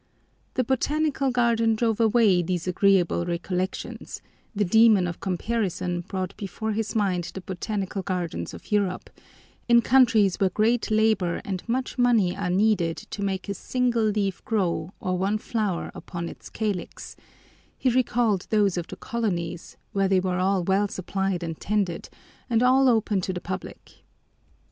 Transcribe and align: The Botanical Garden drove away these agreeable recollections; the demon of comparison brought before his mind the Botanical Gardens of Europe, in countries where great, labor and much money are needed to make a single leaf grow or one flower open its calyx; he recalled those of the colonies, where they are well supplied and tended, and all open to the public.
The 0.55 0.63
Botanical 0.63 1.29
Garden 1.29 1.75
drove 1.75 1.99
away 1.99 2.41
these 2.41 2.65
agreeable 2.67 3.23
recollections; 3.23 4.19
the 4.55 4.65
demon 4.65 5.05
of 5.05 5.19
comparison 5.19 6.01
brought 6.01 6.35
before 6.37 6.71
his 6.71 6.95
mind 6.95 7.25
the 7.35 7.41
Botanical 7.41 8.01
Gardens 8.01 8.51
of 8.55 8.71
Europe, 8.71 9.11
in 9.69 9.83
countries 9.83 10.39
where 10.39 10.49
great, 10.49 10.89
labor 10.89 11.39
and 11.45 11.61
much 11.69 11.99
money 11.99 12.35
are 12.35 12.49
needed 12.49 12.97
to 12.97 13.21
make 13.21 13.47
a 13.47 13.53
single 13.53 14.05
leaf 14.05 14.43
grow 14.43 14.91
or 14.99 15.19
one 15.19 15.37
flower 15.37 15.91
open 15.93 16.29
its 16.29 16.49
calyx; 16.49 17.15
he 17.77 17.89
recalled 17.91 18.47
those 18.49 18.77
of 18.77 18.87
the 18.87 18.95
colonies, 18.95 19.77
where 19.91 20.07
they 20.07 20.19
are 20.19 20.63
well 20.63 20.87
supplied 20.87 21.43
and 21.43 21.59
tended, 21.59 22.09
and 22.49 22.63
all 22.63 22.89
open 22.89 23.21
to 23.21 23.33
the 23.33 23.39
public. 23.39 24.03